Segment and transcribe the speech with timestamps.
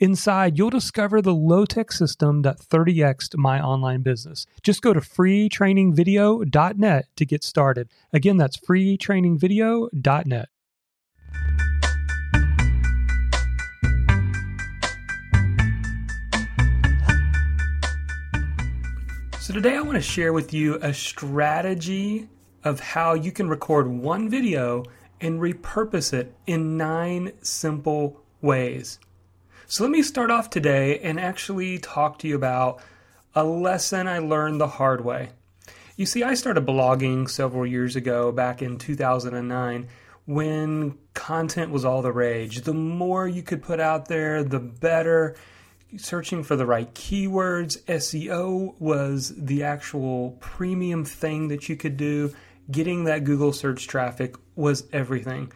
[0.00, 4.46] Inside, you'll discover the low tech system that 30xed my online business.
[4.62, 7.88] Just go to freetrainingvideo.net to get started.
[8.12, 10.48] Again, that's freetrainingvideo.net.
[19.40, 22.28] So, today I want to share with you a strategy
[22.62, 24.84] of how you can record one video
[25.20, 29.00] and repurpose it in nine simple ways.
[29.70, 32.80] So let me start off today and actually talk to you about
[33.34, 35.28] a lesson I learned the hard way.
[35.94, 39.86] You see, I started blogging several years ago, back in 2009,
[40.24, 42.62] when content was all the rage.
[42.62, 45.36] The more you could put out there, the better.
[45.98, 52.34] Searching for the right keywords, SEO was the actual premium thing that you could do.
[52.70, 55.52] Getting that Google search traffic was everything.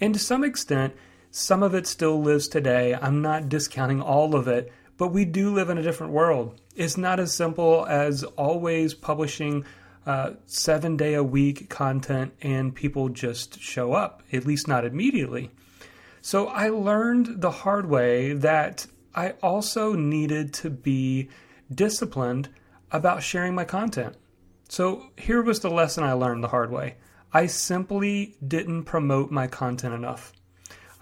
[0.00, 0.94] And to some extent,
[1.34, 2.94] some of it still lives today.
[2.94, 6.60] I'm not discounting all of it, but we do live in a different world.
[6.76, 9.64] It's not as simple as always publishing
[10.04, 15.50] uh, seven day a week content and people just show up, at least not immediately.
[16.20, 21.30] So I learned the hard way that I also needed to be
[21.74, 22.50] disciplined
[22.90, 24.16] about sharing my content.
[24.68, 26.96] So here was the lesson I learned the hard way
[27.32, 30.34] I simply didn't promote my content enough.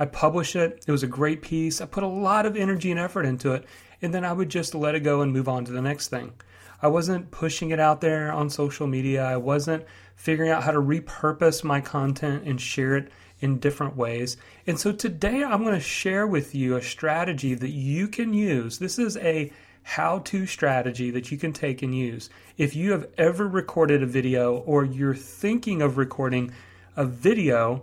[0.01, 0.83] I publish it.
[0.87, 1.83] It was a great piece.
[1.83, 3.67] I put a lot of energy and effort into it,
[4.01, 6.33] and then I would just let it go and move on to the next thing.
[6.81, 9.23] I wasn't pushing it out there on social media.
[9.23, 9.85] I wasn't
[10.17, 14.39] figuring out how to repurpose my content and share it in different ways.
[14.67, 18.79] And so today I'm going to share with you a strategy that you can use.
[18.79, 19.53] This is a
[19.83, 22.31] how to strategy that you can take and use.
[22.57, 26.53] If you have ever recorded a video or you're thinking of recording
[26.97, 27.83] a video,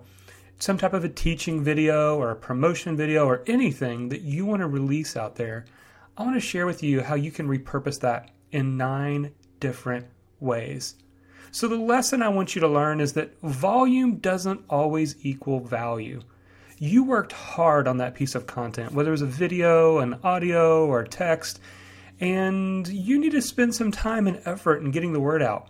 [0.60, 4.62] some type of a teaching video or a promotion video or anything that you want
[4.62, 5.66] to release out there,
[6.18, 10.08] I want to share with you how you can repurpose that in nine different
[10.40, 10.96] ways.
[11.52, 16.22] So, the lesson I want you to learn is that volume doesn't always equal value.
[16.78, 20.86] You worked hard on that piece of content, whether it was a video, an audio,
[20.86, 21.60] or text,
[22.20, 25.70] and you need to spend some time and effort in getting the word out.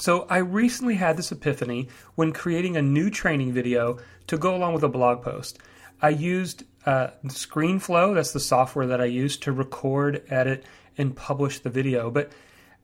[0.00, 4.72] So I recently had this epiphany when creating a new training video to go along
[4.72, 5.58] with a blog post.
[6.00, 10.64] I used uh, ScreenFlow, that's the software that I use to record, edit,
[10.96, 12.10] and publish the video.
[12.10, 12.32] But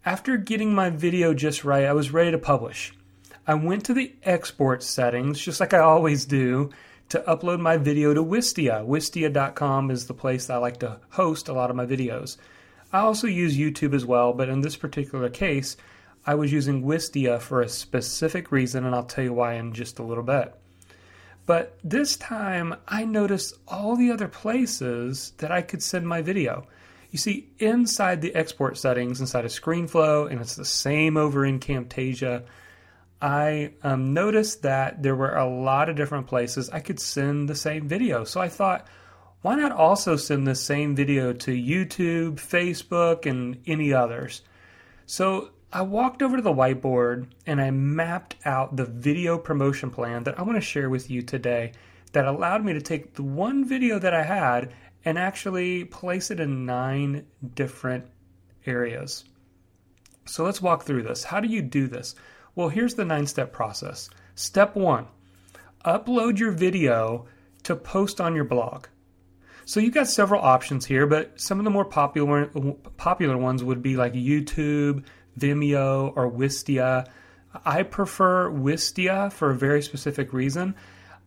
[0.04, 2.92] after getting my video just right, I was ready to publish.
[3.46, 6.68] I went to the export settings, just like I always do,
[7.08, 8.86] to upload my video to Wistia.
[8.86, 12.36] Wistia.com is the place I like to host a lot of my videos.
[12.92, 15.78] I also use YouTube as well, but in this particular case,
[16.26, 20.00] I was using Wistia for a specific reason, and I'll tell you why in just
[20.00, 20.54] a little bit.
[21.46, 26.66] But this time, I noticed all the other places that I could send my video.
[27.12, 31.60] You see, inside the export settings, inside of ScreenFlow, and it's the same over in
[31.60, 32.42] Camtasia,
[33.22, 37.54] I um, noticed that there were a lot of different places I could send the
[37.54, 38.24] same video.
[38.24, 38.86] So I thought,
[39.42, 44.42] why not also send the same video to YouTube, Facebook, and any others?
[45.06, 50.24] So I walked over to the whiteboard and I mapped out the video promotion plan
[50.24, 51.72] that I want to share with you today
[52.12, 54.72] that allowed me to take the one video that I had
[55.04, 58.06] and actually place it in nine different
[58.64, 59.24] areas.
[60.24, 61.24] So let's walk through this.
[61.24, 62.14] How do you do this?
[62.54, 64.08] Well, here's the nine step process.
[64.34, 65.08] Step one
[65.84, 67.26] upload your video
[67.62, 68.86] to post on your blog.
[69.64, 72.46] So you've got several options here, but some of the more popular
[72.96, 75.04] popular ones would be like YouTube,
[75.38, 77.06] Vimeo, or Wistia.
[77.64, 80.74] I prefer Wistia for a very specific reason.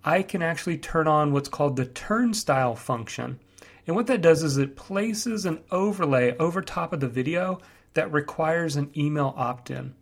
[0.04, 3.40] I can actually turn on what's called the turnstile function.
[3.86, 7.60] And what that does is it places an overlay over top of the video
[7.96, 9.96] that requires an email opt in.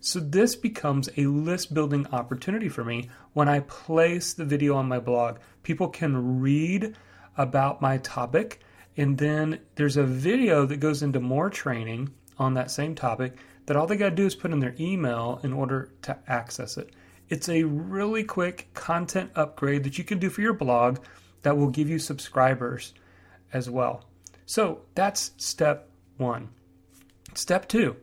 [0.00, 4.88] So this becomes a list building opportunity for me when I place the video on
[4.88, 5.38] my blog.
[5.62, 6.96] People can read
[7.36, 8.60] about my topic,
[8.96, 13.76] and then there's a video that goes into more training on that same topic that
[13.76, 16.90] all they got to do is put in their email in order to access it.
[17.28, 20.98] It's a really quick content upgrade that you can do for your blog
[21.42, 22.92] that will give you subscribers
[23.52, 24.04] as well.
[24.46, 26.48] So that's step one.
[27.34, 27.96] Step two,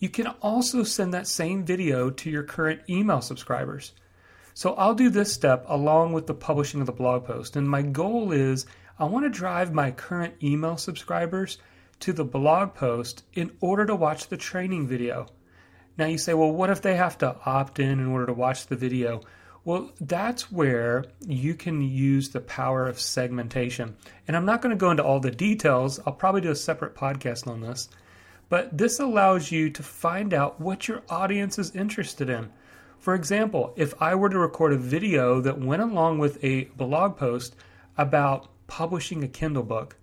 [0.00, 3.92] you can also send that same video to your current email subscribers.
[4.54, 7.54] So I'll do this step along with the publishing of the blog post.
[7.54, 8.66] And my goal is
[8.98, 11.58] I want to drive my current email subscribers
[12.02, 15.26] to the blog post in order to watch the training video.
[15.96, 18.66] Now you say, well, what if they have to opt in in order to watch
[18.66, 19.22] the video?
[19.64, 23.96] Well, that's where you can use the power of segmentation.
[24.26, 26.00] And I'm not going to go into all the details.
[26.04, 27.88] I'll probably do a separate podcast on this.
[28.48, 32.50] But this allows you to find out what your audience is interested in.
[32.98, 37.16] For example, if I were to record a video that went along with a blog
[37.16, 37.54] post
[37.96, 39.96] about publishing a Kindle book,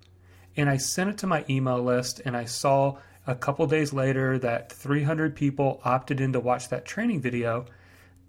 [0.60, 4.38] and I sent it to my email list, and I saw a couple days later
[4.40, 7.66] that 300 people opted in to watch that training video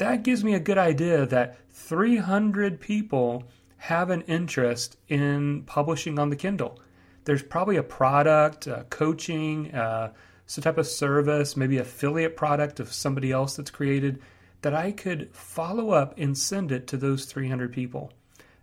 [0.01, 3.45] that gives me a good idea that 300 people
[3.77, 6.81] have an interest in publishing on the Kindle.
[7.25, 10.15] There's probably a product, uh, coaching, uh,
[10.47, 14.23] some type of service, maybe affiliate product of somebody else that's created
[14.63, 18.11] that I could follow up and send it to those 300 people.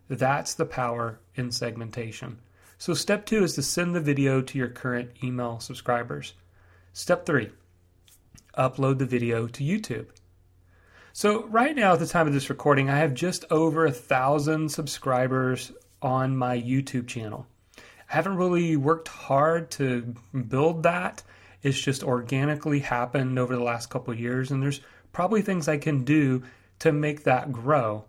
[0.08, 2.38] That's the power in segmentation.
[2.80, 6.34] So, step two is to send the video to your current email subscribers.
[6.92, 7.50] Step three,
[8.56, 10.06] upload the video to YouTube.
[11.12, 14.68] So, right now, at the time of this recording, I have just over a thousand
[14.68, 17.48] subscribers on my YouTube channel.
[17.76, 17.82] I
[18.14, 20.14] haven't really worked hard to
[20.46, 21.24] build that.
[21.64, 26.04] It's just organically happened over the last couple years, and there's probably things I can
[26.04, 26.44] do
[26.78, 28.04] to make that grow.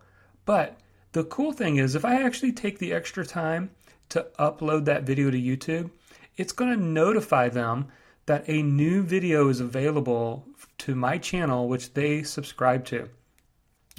[0.45, 0.77] But
[1.13, 3.71] the cool thing is, if I actually take the extra time
[4.09, 5.91] to upload that video to YouTube,
[6.37, 7.87] it's going to notify them
[8.25, 10.47] that a new video is available
[10.77, 13.09] to my channel, which they subscribe to.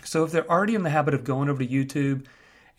[0.05, 2.27] So if they're already in the habit of going over to YouTube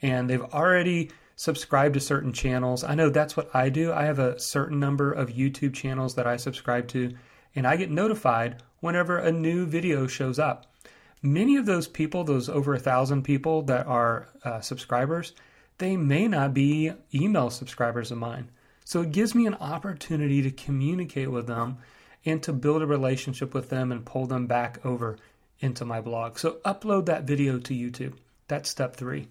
[0.02, 3.92] and they've already subscribed to certain channels, I know that's what I do.
[3.92, 7.14] I have a certain number of YouTube channels that I subscribe to,
[7.56, 10.74] and I get notified whenever a new video shows up.
[11.22, 15.34] Many of those people, those over a thousand people that are uh, subscribers,
[15.82, 18.52] they may not be email subscribers of mine.
[18.86, 21.80] So it gives me an opportunity to communicate with them
[22.24, 25.18] and to build a relationship with them and pull them back over
[25.60, 26.38] into my blog.
[26.38, 28.14] So upload that video to YouTube.
[28.48, 29.30] That's step three.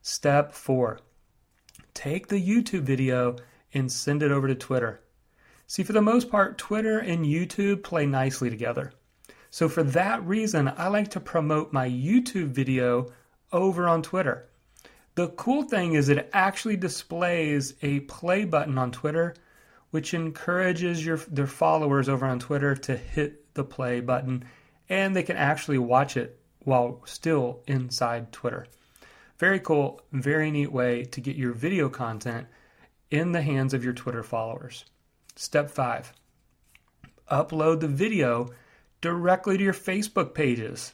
[0.00, 1.00] Step four
[1.94, 3.34] take the YouTube video
[3.74, 5.00] and send it over to Twitter.
[5.66, 8.92] See, for the most part, Twitter and YouTube play nicely together.
[9.50, 13.10] So, for that reason, I like to promote my YouTube video
[13.50, 14.48] over on Twitter.
[15.18, 19.34] The cool thing is it actually displays a play button on Twitter,
[19.90, 24.44] which encourages your their followers over on Twitter to hit the play button
[24.88, 28.68] and they can actually watch it while still inside Twitter.
[29.38, 32.46] Very cool, very neat way to get your video content
[33.10, 34.84] in the hands of your Twitter followers.
[35.34, 36.12] Step 5.
[37.28, 38.50] Upload the video
[39.00, 40.92] directly to your Facebook pages.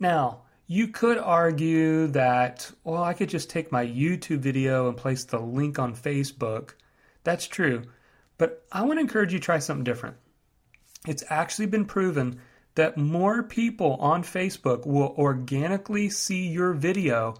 [0.00, 5.24] Now, you could argue that, well, I could just take my YouTube video and place
[5.24, 6.74] the link on Facebook.
[7.24, 7.82] That's true.
[8.38, 10.16] But I want to encourage you to try something different.
[11.08, 12.40] It's actually been proven
[12.76, 17.34] that more people on Facebook will organically see your video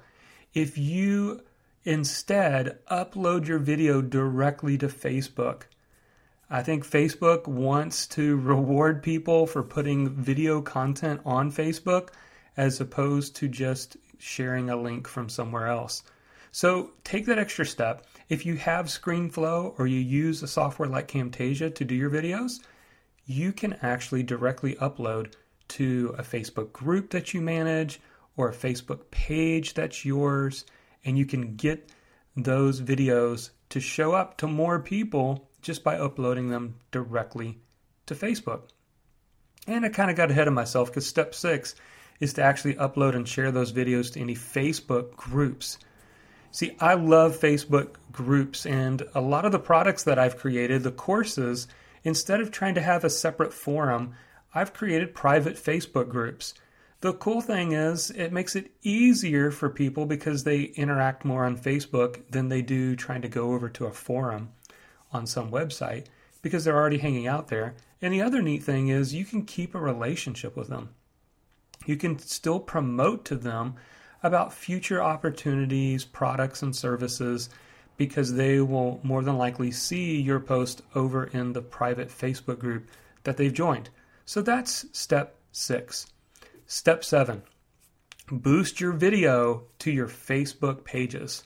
[0.52, 1.40] if you
[1.84, 5.62] instead upload your video directly to Facebook.
[6.50, 12.08] I think Facebook wants to reward people for putting video content on Facebook
[12.56, 16.02] as opposed to just sharing a link from somewhere else.
[16.52, 18.06] So take that extra step.
[18.28, 22.60] If you have ScreenFlow or you use a software like Camtasia to do your videos,
[23.26, 25.34] you can actually directly upload
[25.68, 28.00] to a Facebook group that you manage
[28.36, 30.64] or a Facebook page that's yours,
[31.04, 31.90] and you can get
[32.36, 37.58] those videos to show up to more people just by uploading them directly
[38.06, 38.62] to Facebook.
[39.66, 41.74] And I kind of got ahead of myself because step six
[42.20, 45.78] is to actually upload and share those videos to any Facebook groups.
[46.52, 50.90] See, I love Facebook groups, and a lot of the products that I've created, the
[50.90, 51.66] courses,
[52.04, 54.14] instead of trying to have a separate forum,
[54.54, 56.54] I've created private Facebook groups.
[57.02, 61.56] The cool thing is, it makes it easier for people because they interact more on
[61.56, 64.50] Facebook than they do trying to go over to a forum
[65.12, 66.06] on some website
[66.42, 67.74] because they're already hanging out there.
[68.02, 70.90] And the other neat thing is, you can keep a relationship with them
[71.86, 73.74] you can still promote to them
[74.22, 77.48] about future opportunities, products, and services
[77.96, 82.88] because they will more than likely see your post over in the private Facebook group
[83.24, 83.90] that they've joined.
[84.24, 86.06] So that's step six.
[86.66, 87.42] Step seven
[88.30, 91.44] boost your video to your Facebook pages.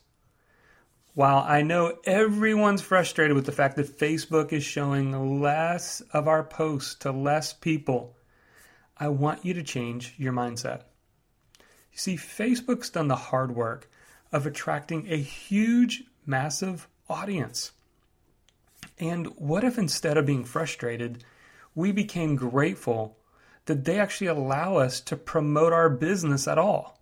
[1.14, 6.42] While I know everyone's frustrated with the fact that Facebook is showing less of our
[6.42, 8.16] posts to less people,
[8.96, 10.82] I want you to change your mindset.
[11.92, 13.90] You see, Facebook's done the hard work
[14.32, 17.72] of attracting a huge, massive audience.
[18.98, 21.24] And what if instead of being frustrated,
[21.74, 23.16] we became grateful
[23.66, 27.00] that they actually allow us to promote our business at all?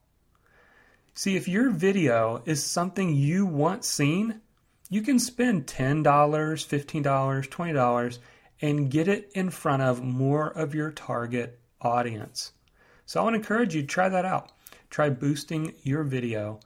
[1.15, 4.41] See, if your video is something you want seen,
[4.89, 8.19] you can spend $10, $15, $20
[8.63, 12.53] and get it in front of more of your target audience.
[13.07, 14.53] So I want to encourage you to try that out.
[14.91, 16.61] Try boosting your video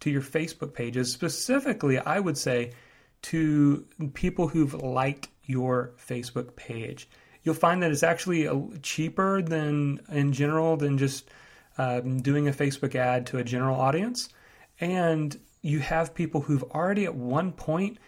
[0.00, 1.12] to your Facebook pages.
[1.12, 2.72] Specifically, I would say
[3.22, 3.84] to
[4.14, 7.08] people who've liked your Facebook page.
[7.42, 8.48] You'll find that it's actually
[8.82, 11.30] cheaper than in general than just
[11.78, 14.28] um, doing a Facebook ad to a general audience.
[14.80, 17.98] And you have people who've already at one point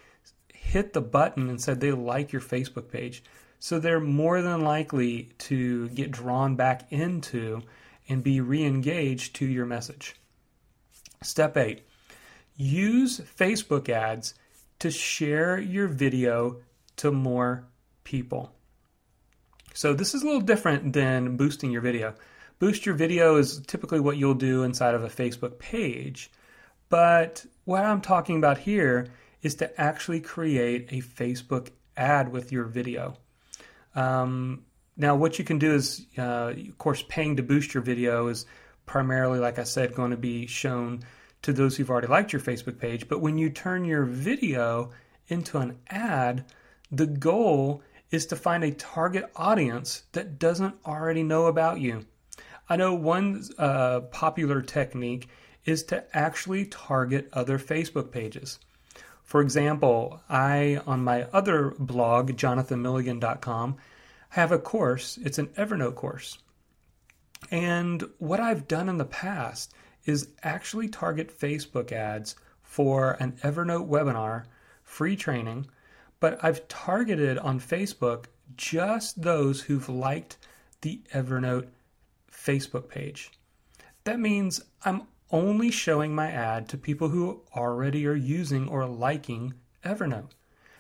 [0.53, 3.23] hit the button and said they like your Facebook page.
[3.63, 7.63] So they're more than likely to get drawn back into
[8.09, 10.17] and be re engaged to your message.
[11.23, 11.87] Step eight
[12.57, 14.35] use Facebook ads
[14.81, 16.57] to share your video
[16.97, 17.65] to more
[18.03, 18.53] people.
[19.75, 22.17] So this is a little different than boosting your video.
[22.59, 26.33] Boost your video is typically what you'll do inside of a Facebook page.
[26.89, 29.07] But what I'm talking about here
[29.41, 33.19] is to actually create a Facebook ad with your video.
[33.95, 34.65] Um,
[34.97, 38.47] now, what you can do is, uh, of course, paying to boost your video is
[38.87, 41.03] primarily, like I said, going to be shown
[41.43, 43.09] to those who've already liked your Facebook page.
[43.09, 44.93] But when you turn your video
[45.29, 46.45] into an ad,
[46.91, 52.05] the goal is to find a target audience that doesn't already know about you.
[52.69, 55.29] I know one uh, popular technique
[55.65, 58.59] is to actually target other Facebook pages.
[59.23, 63.77] For example, I, on my other blog, jonathanmilligan.com,
[64.31, 65.19] have a course.
[65.23, 66.39] It's an Evernote course.
[67.51, 69.75] And what I've done in the past
[70.05, 74.45] is actually target Facebook ads for an Evernote webinar,
[74.83, 75.67] free training,
[76.21, 78.27] but I've targeted on Facebook
[78.57, 80.39] just those who've liked
[80.81, 81.69] the Evernote
[82.31, 83.31] Facebook page.
[84.05, 85.03] That means I'm
[85.33, 90.31] only showing my ad to people who already are using or liking Evernote.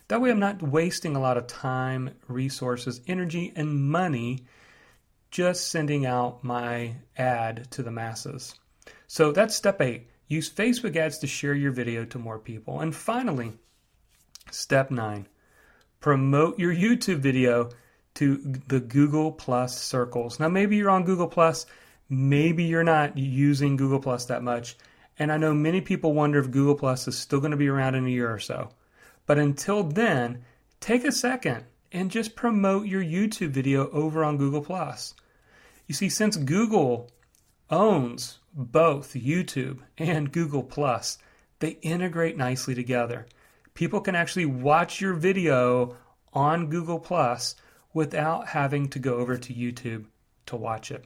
[0.08, 4.44] That way, I'm not wasting a lot of time, resources, energy, and money
[5.30, 8.54] just sending out my ad to the masses.
[9.06, 10.08] So that's step eight.
[10.28, 12.80] Use Facebook ads to share your video to more people.
[12.80, 13.52] And finally,
[14.50, 15.26] step nine
[16.02, 17.70] promote your YouTube video
[18.14, 20.38] to the Google Plus circles.
[20.38, 21.64] Now, maybe you're on Google Plus,
[22.08, 24.76] maybe you're not using Google Plus that much.
[25.18, 27.94] And I know many people wonder if Google Plus is still going to be around
[27.94, 28.70] in a year or so.
[29.26, 30.44] But until then,
[30.80, 35.14] take a second and just promote your YouTube video over on Google Plus.
[35.86, 37.10] You see, since Google
[37.70, 41.18] owns both YouTube and Google Plus,
[41.58, 43.26] they integrate nicely together.
[43.74, 45.96] People can actually watch your video
[46.32, 47.54] on Google Plus
[47.94, 50.06] without having to go over to YouTube
[50.46, 51.04] to watch it.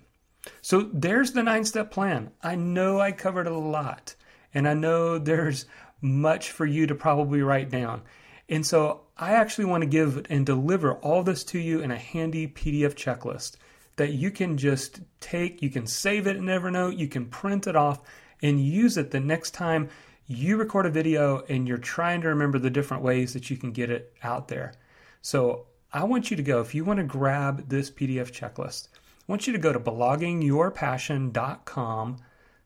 [0.63, 2.31] So there's the nine step plan.
[2.43, 4.15] I know I covered a lot,
[4.55, 5.67] and I know there's
[6.01, 8.03] much for you to probably write down.
[8.49, 11.97] And so I actually want to give and deliver all this to you in a
[11.97, 13.57] handy PDF checklist
[13.97, 17.75] that you can just take, you can save it in Evernote, you can print it
[17.75, 18.03] off
[18.43, 19.89] and use it the next time
[20.27, 23.73] you record a video and you're trying to remember the different ways that you can
[23.73, 24.75] get it out there.
[25.23, 28.89] So I want you to go, if you want to grab this PDF checklist,
[29.29, 32.19] I want you to go to bloggingyourpassion.com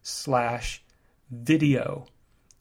[0.03, 0.83] slash
[1.31, 2.07] video.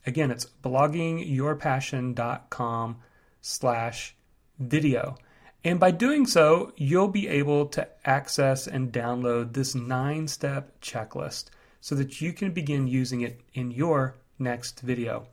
[0.05, 2.97] Again, it's bloggingyourpassion.com
[3.41, 4.15] slash
[4.57, 5.17] video.
[5.65, 11.49] And by doing so, you'll be able to access and download this nine step checklist
[11.81, 15.27] so that you can begin using it in your next video.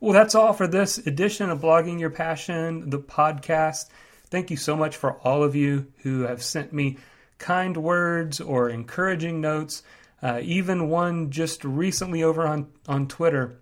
[0.00, 3.88] Well, that's all for this edition of Blogging Your Passion, the podcast.
[4.28, 6.98] Thank you so much for all of you who have sent me
[7.42, 9.82] kind words or encouraging notes.
[10.22, 13.58] Uh, even one just recently over on, on Twitter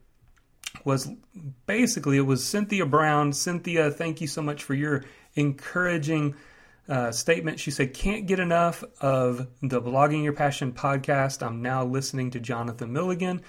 [0.85, 1.11] was
[1.67, 3.33] basically it was Cynthia Brown.
[3.33, 6.37] Cynthia, thank you so much for your encouraging
[6.89, 7.59] uh, statement.
[7.59, 11.45] She said, Can't get enough of the Blogging Your Passion podcast.
[11.45, 13.41] I'm now listening to Jonathan Milligan,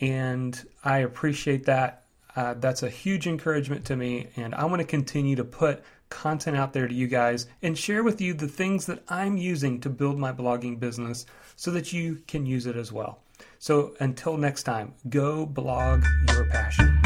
[0.00, 2.04] and I appreciate that.
[2.36, 6.56] Uh, that's a huge encouragement to me, and I want to continue to put content
[6.56, 9.88] out there to you guys and share with you the things that I'm using to
[9.88, 11.24] build my blogging business
[11.56, 13.20] so that you can use it as well.
[13.58, 16.99] So until next time, go blog your passion.